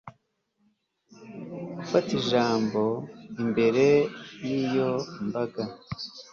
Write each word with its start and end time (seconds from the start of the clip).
gufata 1.75 2.09
ijambo 2.19 2.81
imbere 3.43 3.85
y'iyo 4.45 4.91
mbaga 5.25 5.63